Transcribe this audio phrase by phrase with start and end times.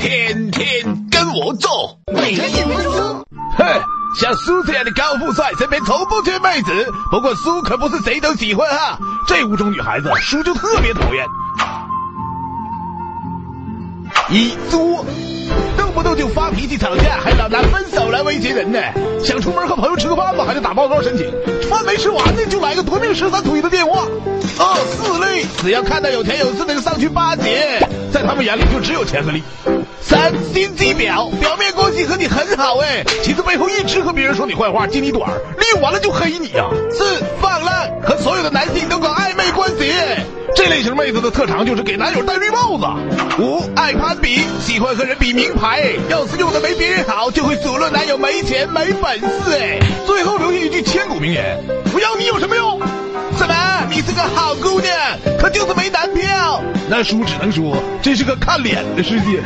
[0.00, 1.98] 天天跟我做。
[2.10, 2.92] 每天几分钟。
[3.58, 3.64] 哼，
[4.18, 6.72] 像苏这样的高富帅，身边从不缺妹子。
[7.10, 11.26] 不过苏可不是谁都喜欢哈，这五种女孩子，苏就特别讨厌。
[14.30, 15.04] 一作，
[15.76, 18.78] 动不动就发脾气吵架，还老拿分手来威胁人呢。
[19.22, 21.30] 想出门和朋友吃个饭吧，还得打报告申请。
[21.68, 24.06] 饭没吃完呢，就来个夺命十三腿的电话。
[25.62, 27.78] 只要看到有钱有势的就上去巴结，
[28.10, 29.42] 在他们眼里就只有钱和利。
[30.00, 36.64] 三心机婊，表面关系和你很好哎，其实背后一直和别人说你坏话，揭你短，利用完了就黑你呀。
[36.90, 39.92] 四放浪，和所有的男性都搞暧昧关系。
[40.56, 42.86] 这类型妹子的特长就是给男友戴绿帽子。
[43.38, 49.78] 五爱攀比，喜欢和人比名牌，要是用的没别人好，就会数落男友没钱没本事哎。
[50.06, 52.80] 最后留下一句千古名言：不要你有什么用？
[56.90, 59.40] 那叔只能说，这是个看脸的世界。